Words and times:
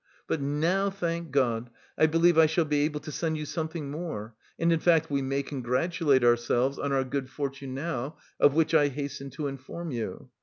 But 0.25 0.41
now, 0.41 0.89
thank 0.89 1.29
God, 1.29 1.69
I 1.95 2.07
believe 2.07 2.35
I 2.35 2.47
shall 2.47 2.65
be 2.65 2.81
able 2.85 3.01
to 3.01 3.11
send 3.11 3.37
you 3.37 3.45
something 3.45 3.91
more 3.91 4.33
and 4.57 4.73
in 4.73 4.79
fact 4.79 5.11
we 5.11 5.21
may 5.21 5.43
congratulate 5.43 6.23
ourselves 6.23 6.79
on 6.79 6.91
our 6.91 7.03
good 7.03 7.29
fortune 7.29 7.75
now, 7.75 8.17
of 8.39 8.55
which 8.55 8.73
I 8.73 8.87
hasten 8.87 9.29
to 9.37 9.45
inform 9.45 9.91
you. 9.91 10.31